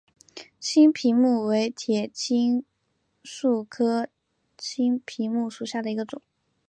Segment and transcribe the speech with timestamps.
[0.59, 2.65] 青皮木为铁青
[3.23, 4.07] 树科
[4.57, 6.23] 青皮木属下的一个种。